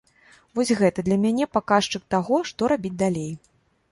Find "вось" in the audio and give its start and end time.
0.59-0.71